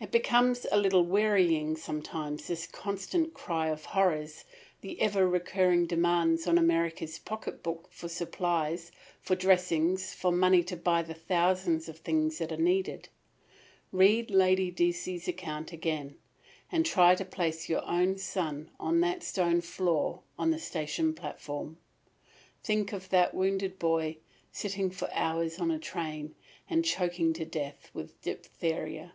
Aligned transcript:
It 0.00 0.12
becomes 0.12 0.64
a 0.70 0.76
little 0.78 1.02
wearying, 1.04 1.74
sometimes, 1.76 2.46
this 2.46 2.68
constant 2.68 3.34
cry 3.34 3.66
of 3.66 3.84
horrors, 3.86 4.44
the 4.80 5.00
ever 5.02 5.28
recurring 5.28 5.86
demands 5.86 6.46
on 6.46 6.56
America's 6.56 7.18
pocketbook 7.18 7.88
for 7.90 8.08
supplies, 8.08 8.92
for 9.20 9.34
dressings, 9.34 10.14
for 10.14 10.30
money 10.30 10.62
to 10.62 10.76
buy 10.76 11.02
the 11.02 11.14
thousands 11.14 11.88
of 11.88 11.98
things 11.98 12.38
that 12.38 12.52
are 12.52 12.56
needed. 12.56 13.08
Read 13.90 14.30
Lady 14.30 14.70
Decies' 14.70 15.26
account 15.26 15.72
again, 15.72 16.14
and 16.70 16.86
try 16.86 17.16
to 17.16 17.24
place 17.24 17.68
your 17.68 17.84
own 17.84 18.18
son 18.18 18.70
on 18.78 19.00
that 19.00 19.24
stone 19.24 19.60
floor 19.60 20.22
on 20.38 20.52
the 20.52 20.60
station 20.60 21.12
platform. 21.12 21.76
Think 22.62 22.92
of 22.92 23.08
that 23.08 23.34
wounded 23.34 23.80
boy, 23.80 24.18
sitting 24.52 24.90
for 24.92 25.08
hours 25.12 25.58
in 25.58 25.72
a 25.72 25.78
train, 25.80 26.36
and 26.70 26.84
choking 26.84 27.32
to 27.32 27.44
death 27.44 27.90
with 27.92 28.22
diphtheria. 28.22 29.14